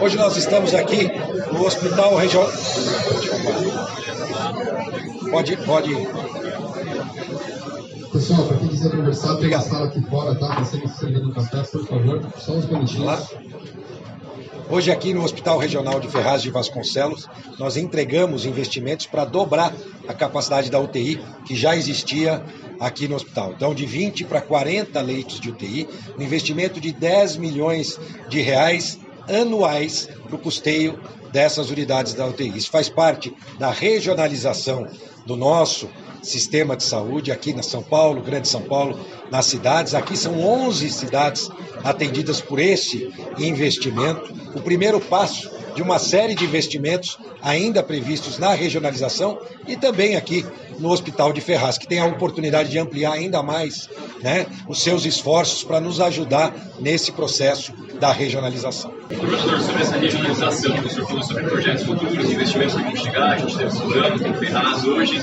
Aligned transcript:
Hoje 0.00 0.16
nós 0.16 0.34
estamos 0.36 0.72
aqui 0.72 1.10
no 1.52 1.66
Hospital 1.66 2.16
Regional. 2.16 2.50
Pode, 5.30 5.56
pode. 5.58 5.94
Pessoal, 8.10 8.46
para 8.46 8.56
quem 8.56 8.68
quiser 8.68 8.90
conversar, 8.90 9.36
tem 9.36 9.48
uma 9.48 9.60
sala 9.60 9.86
aqui 9.86 10.00
fora, 10.02 10.34
tá? 10.34 10.56
Tá 10.56 10.64
sendo 10.64 10.88
servido 10.88 11.28
um 11.28 11.32
café, 11.32 11.62
por 11.64 11.86
favor. 11.86 12.32
Só 12.38 12.52
uns 12.52 12.66
minutinhos. 12.66 13.04
Lá. 13.04 13.22
Hoje 14.70 14.92
aqui 14.92 15.12
no 15.12 15.24
Hospital 15.24 15.58
Regional 15.58 15.98
de 15.98 16.06
Ferraz 16.06 16.42
de 16.42 16.50
Vasconcelos, 16.50 17.28
nós 17.58 17.76
entregamos 17.76 18.46
investimentos 18.46 19.06
para 19.06 19.24
dobrar 19.24 19.74
a 20.06 20.14
capacidade 20.14 20.70
da 20.70 20.78
UTI 20.78 21.20
que 21.44 21.56
já 21.56 21.74
existia 21.76 22.40
aqui 22.78 23.08
no 23.08 23.16
hospital. 23.16 23.52
Então, 23.56 23.74
de 23.74 23.84
20 23.84 24.24
para 24.26 24.40
40 24.40 25.00
leitos 25.02 25.40
de 25.40 25.50
UTI, 25.50 25.88
um 26.16 26.22
investimento 26.22 26.80
de 26.80 26.92
10 26.92 27.36
milhões 27.36 27.98
de 28.28 28.40
reais 28.40 28.99
anuais 29.30 30.08
para 30.26 30.36
o 30.36 30.38
custeio 30.38 30.98
dessas 31.32 31.70
unidades 31.70 32.14
da 32.14 32.26
UTI. 32.26 32.56
Isso 32.56 32.70
faz 32.70 32.88
parte 32.88 33.34
da 33.58 33.70
regionalização 33.70 34.86
do 35.24 35.36
nosso 35.36 35.88
sistema 36.22 36.76
de 36.76 36.82
saúde 36.82 37.32
aqui 37.32 37.52
na 37.52 37.62
São 37.62 37.82
Paulo, 37.82 38.22
Grande 38.22 38.48
São 38.48 38.62
Paulo, 38.62 38.98
nas 39.30 39.46
cidades. 39.46 39.94
Aqui 39.94 40.16
são 40.16 40.38
11 40.40 40.90
cidades 40.90 41.48
atendidas 41.82 42.40
por 42.40 42.58
esse 42.58 43.12
investimento. 43.38 44.32
O 44.54 44.60
primeiro 44.60 45.00
passo 45.00 45.50
de 45.74 45.82
uma 45.82 45.98
série 45.98 46.34
de 46.34 46.44
investimentos 46.44 47.18
ainda 47.40 47.82
previstos 47.82 48.38
na 48.38 48.52
regionalização 48.52 49.38
e 49.66 49.76
também 49.76 50.16
aqui 50.16 50.44
no 50.78 50.90
Hospital 50.90 51.32
de 51.32 51.40
Ferraz, 51.40 51.78
que 51.78 51.86
tem 51.86 52.00
a 52.00 52.06
oportunidade 52.06 52.70
de 52.70 52.78
ampliar 52.78 53.12
ainda 53.12 53.42
mais 53.42 53.88
né, 54.22 54.46
os 54.68 54.82
seus 54.82 55.04
esforços 55.04 55.62
para 55.62 55.80
nos 55.80 56.00
ajudar 56.00 56.54
nesse 56.80 57.12
processo 57.12 57.72
da 58.00 58.12
regionalização. 58.12 58.90
Professor, 59.08 59.60
sobre 59.60 59.82
essa 59.82 59.96
regionalização, 59.98 60.74
o 60.74 60.88
senhor 60.88 61.06
falou 61.06 61.22
sobre 61.22 61.42
projetos 61.44 61.84
futuros, 61.84 62.30
investimentos 62.30 62.74
que 62.74 62.82
vão 62.82 62.96
chegar, 62.96 63.32
a 63.32 63.36
gente 63.36 63.58
teve 63.58 63.70
Suzano, 63.70 64.18
tem 64.18 64.34
Ferraz 64.34 64.84
hoje, 64.84 65.20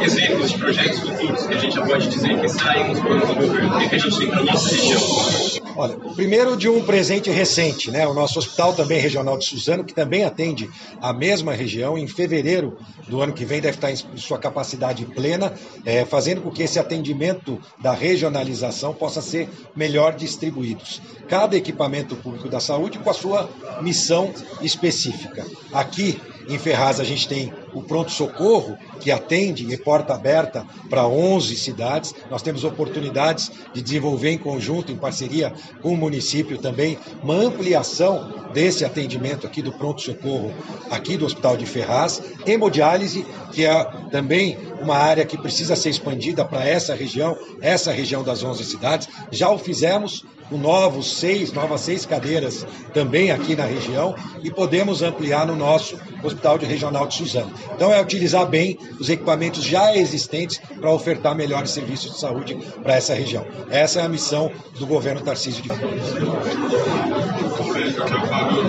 exemplos 0.00 0.50
de 0.50 0.58
projetos 0.58 1.00
futuros 1.00 1.46
que 1.46 1.54
a 1.54 1.58
gente 1.58 1.74
já 1.74 1.84
pode 1.84 2.08
dizer 2.08 2.40
que 2.40 2.48
saem 2.48 2.88
nos 2.90 3.00
planos 3.00 3.28
do 3.28 3.34
governo. 3.34 3.76
O 3.76 3.88
que 3.88 3.94
a 3.94 3.98
gente 3.98 4.18
tem 4.18 4.30
para 4.30 4.38
a 4.40 4.44
nossa 4.44 4.68
região? 4.68 5.61
Olha, 5.74 5.96
primeiro 6.14 6.56
de 6.56 6.68
um 6.68 6.84
presente 6.84 7.30
recente, 7.30 7.90
né? 7.90 8.06
O 8.06 8.12
nosso 8.12 8.38
hospital 8.38 8.74
também 8.74 9.00
regional 9.00 9.38
de 9.38 9.46
Suzano, 9.46 9.84
que 9.84 9.94
também 9.94 10.24
atende 10.24 10.68
a 11.00 11.12
mesma 11.12 11.54
região, 11.54 11.96
em 11.96 12.06
fevereiro 12.06 12.76
do 13.08 13.20
ano 13.22 13.32
que 13.32 13.44
vem 13.44 13.60
deve 13.60 13.76
estar 13.76 13.90
em 13.90 14.16
sua 14.16 14.38
capacidade 14.38 15.04
plena, 15.06 15.52
é, 15.84 16.04
fazendo 16.04 16.42
com 16.42 16.50
que 16.50 16.62
esse 16.62 16.78
atendimento 16.78 17.58
da 17.80 17.92
regionalização 17.92 18.92
possa 18.92 19.22
ser 19.22 19.48
melhor 19.74 20.14
distribuído. 20.14 20.82
Cada 21.28 21.56
equipamento 21.56 22.16
público 22.16 22.48
da 22.48 22.60
saúde 22.60 22.98
com 22.98 23.08
a 23.08 23.14
sua 23.14 23.48
missão 23.80 24.32
específica. 24.60 25.46
Aqui 25.72 26.20
em 26.48 26.58
Ferraz 26.58 27.00
a 27.00 27.04
gente 27.04 27.26
tem 27.26 27.52
o 27.72 27.82
pronto-socorro, 27.82 28.76
que 29.00 29.10
atende 29.10 29.64
em 29.64 29.76
porta 29.76 30.14
aberta 30.14 30.66
para 30.88 31.06
11 31.06 31.56
cidades. 31.56 32.14
Nós 32.30 32.42
temos 32.42 32.64
oportunidades 32.64 33.50
de 33.72 33.82
desenvolver 33.82 34.30
em 34.30 34.38
conjunto, 34.38 34.92
em 34.92 34.96
parceria 34.96 35.52
com 35.80 35.92
o 35.92 35.96
município 35.96 36.58
também, 36.58 36.98
uma 37.22 37.34
ampliação 37.34 38.42
desse 38.52 38.84
atendimento 38.84 39.46
aqui 39.46 39.62
do 39.62 39.72
pronto-socorro, 39.72 40.52
aqui 40.90 41.16
do 41.16 41.26
Hospital 41.26 41.56
de 41.56 41.66
Ferraz. 41.66 42.22
Hemodiálise, 42.46 43.26
que 43.52 43.64
é 43.64 43.84
também 44.10 44.58
uma 44.80 44.96
área 44.96 45.24
que 45.24 45.38
precisa 45.38 45.76
ser 45.76 45.90
expandida 45.90 46.44
para 46.44 46.66
essa 46.66 46.94
região, 46.94 47.36
essa 47.60 47.92
região 47.92 48.22
das 48.22 48.42
11 48.42 48.64
cidades. 48.64 49.08
Já 49.30 49.50
o 49.50 49.58
fizemos 49.58 50.24
com 50.52 50.58
novos 50.58 51.14
seis, 51.14 51.50
novas 51.50 51.80
seis 51.80 52.04
cadeiras 52.04 52.66
também 52.92 53.30
aqui 53.30 53.56
na 53.56 53.64
região 53.64 54.14
e 54.42 54.50
podemos 54.50 55.00
ampliar 55.00 55.46
no 55.46 55.56
nosso 55.56 55.98
Hospital 56.22 56.58
de 56.58 56.66
Regional 56.66 57.06
de 57.06 57.14
Suzano. 57.14 57.50
Então 57.74 57.92
é 57.92 58.00
utilizar 58.00 58.46
bem 58.46 58.78
os 58.98 59.08
equipamentos 59.08 59.64
já 59.64 59.96
existentes 59.96 60.60
para 60.80 60.90
ofertar 60.92 61.34
melhores 61.34 61.70
serviços 61.70 62.12
de 62.12 62.20
saúde 62.20 62.54
para 62.82 62.94
essa 62.94 63.14
região. 63.14 63.44
Essa 63.70 64.00
é 64.00 64.04
a 64.04 64.08
missão 64.08 64.50
do 64.78 64.86
governo 64.86 65.20
Tarcísio 65.20 65.62
de. 65.62 65.68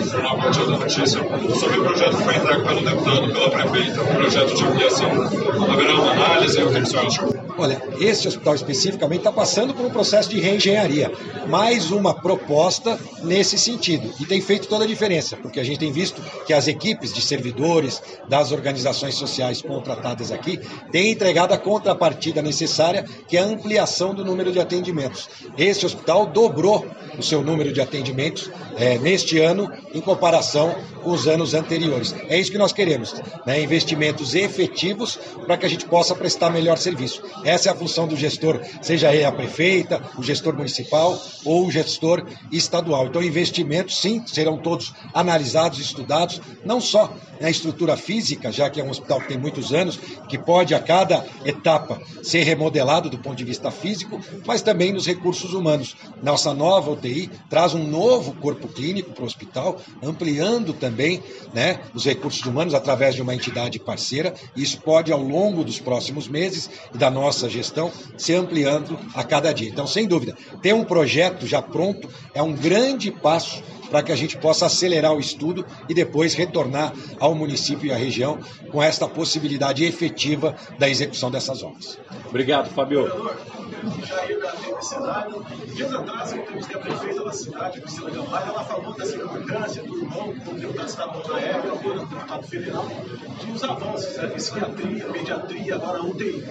Jornal 0.03 0.37
Partido 0.37 0.71
da 0.71 0.77
Notícia, 0.77 1.07
sobre 1.07 1.79
o 1.79 1.83
projeto 1.83 2.17
que 2.17 2.23
foi 2.23 2.35
entregue 2.35 2.63
pelo 2.63 2.81
deputado, 2.81 3.33
pela 3.33 3.49
prefeita, 3.49 4.01
o 4.01 4.07
projeto 4.07 4.55
de 4.55 4.63
ampliação. 4.63 5.11
Haverá 5.71 5.93
uma 5.95 6.11
análise, 6.11 6.61
o 6.61 6.71
que 6.71 6.79
o 6.79 6.85
senhor 6.85 7.07
achou? 7.07 7.42
Olha, 7.57 7.81
esse 7.99 8.27
hospital 8.27 8.55
especificamente 8.55 9.19
está 9.19 9.31
passando 9.31 9.73
por 9.73 9.85
um 9.85 9.89
processo 9.89 10.29
de 10.29 10.39
reengenharia. 10.39 11.11
Mais 11.47 11.91
uma 11.91 12.13
proposta 12.13 12.99
nesse 13.23 13.57
sentido. 13.57 14.11
E 14.19 14.25
tem 14.25 14.41
feito 14.41 14.67
toda 14.67 14.83
a 14.83 14.87
diferença, 14.87 15.37
porque 15.37 15.59
a 15.59 15.63
gente 15.63 15.79
tem 15.79 15.91
visto 15.91 16.21
que 16.45 16.53
as 16.53 16.67
equipes 16.67 17.13
de 17.13 17.21
servidores 17.21 18.01
das 18.27 18.51
organizações 18.51 19.15
sociais 19.15 19.61
contratadas 19.61 20.31
aqui 20.31 20.59
têm 20.91 21.11
entregado 21.11 21.53
a 21.53 21.57
contrapartida 21.57 22.41
necessária, 22.41 23.05
que 23.27 23.37
é 23.37 23.41
a 23.41 23.45
ampliação 23.45 24.13
do 24.13 24.25
número 24.25 24.51
de 24.51 24.59
atendimentos. 24.59 25.29
Esse 25.57 25.85
hospital 25.85 26.25
dobrou 26.25 26.85
o 27.17 27.21
seu 27.21 27.43
número 27.43 27.71
de 27.71 27.81
atendimentos 27.81 28.49
é, 28.77 28.97
neste 28.97 29.39
ano 29.39 29.71
em 29.93 30.01
comparação 30.01 30.75
com 31.03 31.11
os 31.11 31.27
anos 31.27 31.53
anteriores. 31.53 32.15
É 32.27 32.39
isso 32.39 32.51
que 32.51 32.57
nós 32.57 32.73
queremos, 32.73 33.13
né? 33.45 33.61
investimentos 33.61 34.33
efetivos 34.33 35.19
para 35.45 35.57
que 35.57 35.65
a 35.65 35.69
gente 35.69 35.85
possa 35.85 36.15
prestar 36.15 36.49
melhor 36.49 36.77
serviço. 36.77 37.21
Essa 37.43 37.69
é 37.69 37.71
a 37.71 37.75
função 37.75 38.07
do 38.07 38.15
gestor, 38.15 38.61
seja 38.81 39.13
ele 39.13 39.25
a 39.25 39.31
prefeita, 39.31 40.01
o 40.17 40.23
gestor 40.23 40.55
municipal 40.55 41.19
ou 41.43 41.67
o 41.67 41.71
gestor 41.71 42.25
estadual. 42.51 43.07
Então, 43.07 43.21
investimentos, 43.21 43.99
sim, 43.99 44.23
serão 44.25 44.57
todos 44.57 44.93
analisados, 45.13 45.79
estudados, 45.79 46.41
não 46.65 46.79
só 46.79 47.13
na 47.39 47.49
estrutura 47.49 47.97
física, 47.97 48.51
já 48.51 48.69
que 48.69 48.79
é 48.79 48.83
um 48.83 48.89
hospital 48.89 49.19
que 49.19 49.27
tem 49.27 49.37
muitos 49.37 49.73
anos, 49.73 49.99
que 50.29 50.37
pode 50.37 50.73
a 50.73 50.79
cada 50.79 51.25
etapa 51.43 52.01
ser 52.21 52.43
remodelado 52.43 53.09
do 53.09 53.17
ponto 53.17 53.35
de 53.35 53.43
vista 53.43 53.69
físico, 53.69 54.21
mas 54.45 54.61
também 54.61 54.93
nos 54.93 55.05
recursos 55.05 55.53
humanos. 55.53 55.95
Nossa 56.21 56.53
nova 56.53 56.91
UTI 56.91 57.29
traz 57.49 57.73
um 57.73 57.83
novo 57.85 58.33
corpo 58.35 58.67
clínico 58.67 59.11
para 59.11 59.23
o 59.23 59.27
hospital, 59.27 59.79
ampliando 60.01 60.73
também 60.73 61.21
né, 61.53 61.81
os 61.93 62.05
recursos 62.05 62.45
humanos 62.45 62.73
através 62.73 63.15
de 63.15 63.21
uma 63.21 63.35
entidade 63.35 63.79
parceira. 63.79 64.33
Isso 64.55 64.79
pode, 64.79 65.11
ao 65.11 65.21
longo 65.21 65.63
dos 65.63 65.79
próximos 65.79 66.27
meses 66.27 66.69
e 66.93 66.97
da 66.97 67.11
nossa 67.11 67.32
nossa 67.33 67.49
gestão 67.49 67.91
se 68.15 68.33
ampliando 68.33 68.97
a 69.15 69.23
cada 69.23 69.51
dia. 69.51 69.67
Então, 69.67 69.87
sem 69.87 70.07
dúvida, 70.07 70.37
ter 70.61 70.73
um 70.73 70.83
projeto 70.83 71.47
já 71.47 71.61
pronto 71.61 72.07
é 72.33 72.41
um 72.41 72.53
grande 72.53 73.09
passo 73.09 73.63
para 73.89 74.03
que 74.03 74.11
a 74.11 74.15
gente 74.15 74.37
possa 74.37 74.67
acelerar 74.67 75.13
o 75.13 75.19
estudo 75.19 75.65
e 75.89 75.93
depois 75.93 76.33
retornar 76.33 76.93
ao 77.19 77.33
município 77.35 77.87
e 77.87 77.91
à 77.91 77.95
região 77.95 78.39
com 78.71 78.81
esta 78.81 79.07
possibilidade 79.07 79.83
efetiva 79.83 80.55
da 80.79 80.89
execução 80.89 81.29
dessas 81.29 81.63
obras. 81.63 81.99
Obrigado, 82.29 82.69
Fabio. 82.69 83.07
Dias 85.73 85.93
atrás, 85.93 86.31
eu 86.31 86.39
entrevistei 86.39 86.75
a 86.75 86.79
prefeita 86.79 87.23
da 87.23 87.31
cidade, 87.33 87.81
Priscila 87.81 88.09
Gambara, 88.11 88.45
ela 88.47 88.63
falou 88.63 88.93
dessa 88.93 89.17
importância 89.17 89.83
do 89.83 89.97
irmão 89.97 90.33
do 90.33 90.53
deputado 90.53 90.87
estadual 90.87 91.27
da 91.27 91.39
época, 91.41 91.89
do 91.89 91.99
deputado 91.99 92.47
federal, 92.47 92.85
de 92.85 93.51
os 93.51 93.63
avanços, 93.63 94.15
né, 94.15 94.27
psiquiatria, 94.27 95.05
pediatria, 95.05 95.75
agora 95.75 96.01
UTI. 96.03 96.43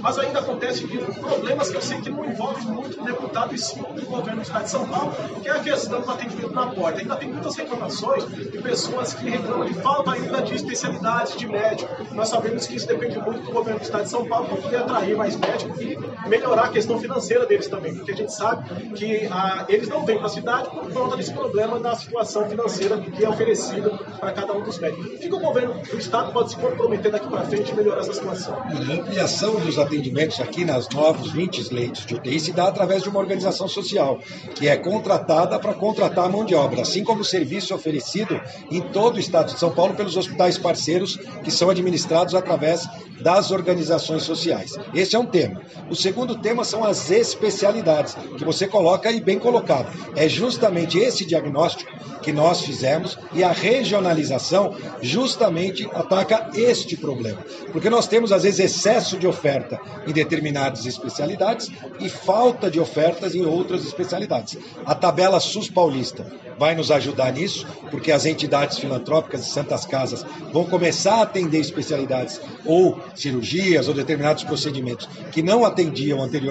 Mas 0.00 0.18
ainda 0.18 0.40
acontece 0.40 0.86
de 0.86 0.98
problemas 0.98 1.70
que 1.70 1.76
eu 1.76 1.82
sei 1.82 2.00
que 2.00 2.10
não 2.10 2.24
envolvem 2.24 2.64
muito 2.64 3.00
o 3.00 3.04
deputado 3.04 3.54
e 3.54 3.58
sim 3.58 3.80
o 3.80 4.06
governo 4.06 4.40
do 4.40 4.42
estado 4.42 4.64
de 4.64 4.70
São 4.70 4.88
Paulo, 4.88 5.12
que 5.42 5.48
é 5.48 5.52
a 5.52 5.60
questão 5.60 6.00
do 6.00 6.10
atendimento 6.10 6.52
na 6.52 6.66
porta. 6.68 7.00
Ainda 7.00 7.16
tem 7.16 7.28
muitas 7.28 7.54
reclamações 7.56 8.26
de 8.26 8.58
pessoas 8.58 9.14
que 9.14 9.28
reclamam 9.28 9.66
de 9.66 9.74
falta 9.74 10.12
ainda 10.12 10.42
de 10.42 10.54
especialidades 10.54 11.36
de 11.36 11.46
médico. 11.46 12.14
Nós 12.14 12.28
sabemos 12.28 12.66
que 12.66 12.76
isso 12.76 12.86
depende 12.86 13.18
muito 13.18 13.42
do 13.42 13.52
governo 13.52 13.78
do 13.78 13.84
estado 13.84 14.04
de 14.04 14.10
São 14.10 14.26
Paulo 14.26 14.46
para 14.46 14.56
poder 14.56 14.76
atrair 14.76 15.16
mais 15.16 15.36
médicos 15.36 15.80
e 15.80 15.98
melhorar 16.28 16.64
a 16.64 16.68
questão 16.68 16.79
financeira 16.98 17.46
deles 17.46 17.68
também, 17.68 17.94
porque 17.94 18.12
a 18.12 18.16
gente 18.16 18.32
sabe 18.32 18.92
que 18.94 19.28
ah, 19.30 19.64
eles 19.68 19.88
não 19.88 20.04
vêm 20.04 20.16
para 20.16 20.26
a 20.26 20.30
cidade 20.30 20.70
por 20.70 20.92
conta 20.92 21.16
desse 21.16 21.32
problema 21.32 21.78
da 21.78 21.94
situação 21.96 22.48
financeira 22.48 22.98
que 22.98 23.24
é 23.24 23.28
oferecida 23.28 23.90
para 24.18 24.32
cada 24.32 24.52
um 24.52 24.62
dos 24.62 24.78
médicos. 24.78 25.06
O 25.06 25.18
que 25.18 25.34
o 25.34 25.40
governo 25.40 25.74
do 25.74 25.98
estado 25.98 26.32
pode 26.32 26.50
se 26.50 26.56
comprometer 26.56 27.10
daqui 27.10 27.28
para 27.28 27.42
frente 27.42 27.70
e 27.70 27.74
melhorar 27.74 28.00
essa 28.00 28.12
situação? 28.12 28.54
A 28.62 28.92
ampliação 28.92 29.56
dos 29.60 29.78
atendimentos 29.78 30.40
aqui 30.40 30.64
nas 30.64 30.88
novos 30.90 31.32
20 31.32 31.72
leitos 31.72 32.06
de 32.06 32.14
UTI 32.14 32.40
se 32.40 32.52
dá 32.52 32.68
através 32.68 33.02
de 33.02 33.08
uma 33.08 33.18
organização 33.18 33.68
social, 33.68 34.18
que 34.54 34.68
é 34.68 34.76
contratada 34.76 35.58
para 35.58 35.74
contratar 35.74 36.26
a 36.26 36.28
mão 36.28 36.44
de 36.44 36.54
obra, 36.54 36.82
assim 36.82 37.04
como 37.04 37.20
o 37.20 37.24
serviço 37.24 37.74
oferecido 37.74 38.40
em 38.70 38.80
todo 38.80 39.16
o 39.16 39.20
estado 39.20 39.52
de 39.52 39.58
São 39.58 39.70
Paulo 39.70 39.94
pelos 39.94 40.16
hospitais 40.16 40.58
parceiros, 40.58 41.16
que 41.42 41.50
são 41.50 41.70
administrados 41.70 42.34
através 42.34 42.88
das 43.20 43.50
organizações 43.50 44.22
sociais. 44.22 44.76
Esse 44.94 45.14
é 45.14 45.18
um 45.18 45.26
tema. 45.26 45.60
O 45.90 45.94
segundo 45.94 46.38
tema 46.38 46.64
relação 46.70 46.84
às 46.84 47.10
especialidades, 47.10 48.14
que 48.36 48.44
você 48.44 48.66
coloca 48.66 49.08
aí 49.08 49.20
bem 49.20 49.38
colocado. 49.38 49.90
É 50.14 50.28
justamente 50.28 50.98
esse 50.98 51.24
diagnóstico 51.24 51.90
que 52.22 52.32
nós 52.32 52.60
fizemos 52.60 53.18
e 53.32 53.42
a 53.42 53.50
regionalização 53.50 54.76
justamente 55.00 55.88
ataca 55.92 56.50
este 56.54 56.96
problema. 56.96 57.42
Porque 57.72 57.90
nós 57.90 58.06
temos, 58.06 58.30
às 58.32 58.42
vezes, 58.42 58.60
excesso 58.60 59.18
de 59.18 59.26
oferta 59.26 59.80
em 60.06 60.12
determinadas 60.12 60.86
especialidades 60.86 61.70
e 61.98 62.08
falta 62.08 62.70
de 62.70 62.78
ofertas 62.78 63.34
em 63.34 63.44
outras 63.44 63.84
especialidades. 63.84 64.58
A 64.84 64.94
tabela 64.94 65.40
SUS 65.40 65.68
paulista 65.70 66.26
vai 66.58 66.74
nos 66.74 66.90
ajudar 66.90 67.32
nisso, 67.32 67.66
porque 67.90 68.12
as 68.12 68.26
entidades 68.26 68.78
filantrópicas 68.78 69.46
e 69.46 69.50
santas 69.50 69.86
casas 69.86 70.24
vão 70.52 70.64
começar 70.64 71.14
a 71.14 71.22
atender 71.22 71.58
especialidades 71.58 72.38
ou 72.66 73.00
cirurgias 73.14 73.88
ou 73.88 73.94
determinados 73.94 74.44
procedimentos 74.44 75.08
que 75.32 75.42
não 75.42 75.64
atendiam 75.64 76.22
anteriormente, 76.22 76.49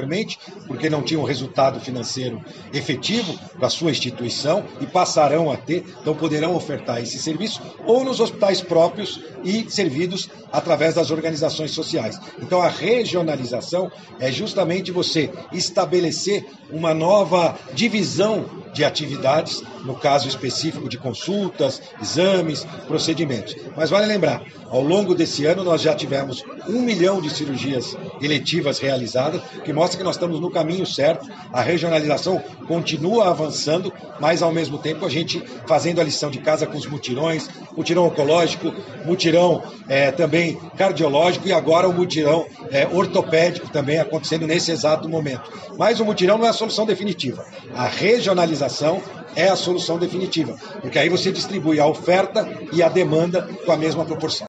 porque 0.68 0.90
não 0.90 1.02
tinham 1.02 1.24
resultado 1.24 1.80
financeiro 1.80 2.44
efetivo 2.74 3.38
da 3.60 3.70
sua 3.70 3.92
instituição 3.92 4.64
e 4.80 4.86
passarão 4.86 5.52
a 5.52 5.58
ter, 5.58 5.84
então 6.02 6.16
poderão 6.16 6.56
ofertar 6.56 7.02
esse 7.02 7.20
serviço 7.20 7.62
ou 7.86 8.04
nos 8.04 8.20
hospitais 8.20 8.62
próprios 8.62 9.20
e 9.44 9.70
servidos 9.70 10.30
através 10.52 10.96
das 10.96 11.12
organizações 11.12 11.72
sociais. 11.72 12.20
Então 12.42 12.62
a 12.62 12.70
regionalização 12.70 13.92
é 14.20 14.32
justamente 14.32 14.92
você 14.92 15.32
estabelecer 15.52 16.46
uma 16.72 16.94
nova 16.94 17.58
divisão 17.74 18.59
de 18.74 18.84
atividades, 18.84 19.64
no 19.84 19.96
caso 19.96 20.28
específico 20.28 20.90
de 20.90 20.98
consultas, 20.98 21.82
exames, 22.02 22.66
procedimentos. 22.88 23.56
Mas 23.76 23.90
vale 23.90 24.06
lembrar, 24.06 24.44
ao 24.70 24.82
longo 24.82 25.16
desse 25.16 25.46
ano 25.46 25.64
nós 25.64 25.82
já 25.82 25.96
tivemos 25.96 26.44
um 26.68 26.82
milhão 26.82 27.22
de 27.22 27.30
cirurgias 27.30 27.98
eletivas 28.22 28.80
realizadas, 28.80 29.42
que 29.64 29.74
mostra 29.74 29.98
que 29.98 30.04
nós 30.04 30.16
estamos 30.16 30.40
no 30.40 30.52
caminho 30.52 30.86
certo. 30.86 31.28
A 31.52 31.62
regionalização 31.62 32.42
continua 32.68 33.30
avançando, 33.30 33.92
mas 34.20 34.42
ao 34.42 34.52
mesmo 34.52 34.78
tempo 34.78 35.06
a 35.06 35.10
gente 35.10 35.42
fazendo 35.68 36.00
a 36.00 36.04
lição 36.04 36.30
de 36.30 36.40
casa 36.40 36.68
com 36.68 36.78
os 36.78 36.86
mutirões, 36.86 37.50
mutirão 37.76 38.06
oncológico, 38.06 38.74
mutirão 39.06 39.64
é, 39.88 40.12
também 40.12 40.60
cardiológico 40.78 41.48
e 41.48 41.54
agora 41.54 41.88
o 41.88 41.94
mutirão 41.94 42.46
é, 42.72 42.88
ortopédico 42.88 43.70
também 43.70 44.00
acontecendo 44.00 44.46
nesse 44.46 44.72
exato 44.72 45.10
momento. 45.10 45.52
Mas 45.78 46.00
o 46.00 46.06
mutirão 46.06 46.38
não 46.38 46.46
é 46.46 46.50
a 46.50 46.54
solução 46.54 46.86
definitiva. 46.86 47.46
A 47.74 47.88
regionalização 48.60 49.02
é 49.36 49.48
a 49.48 49.56
solução 49.56 49.98
definitiva, 49.98 50.56
porque 50.82 51.00
aí 51.00 51.08
você 51.08 51.32
distribui 51.32 51.80
a 51.80 51.86
oferta 51.86 52.48
e 52.74 52.84
a 52.84 52.90
demanda 52.90 53.48
com 53.66 53.72
a 53.72 53.78
mesma 53.78 54.04
proporção. 54.04 54.30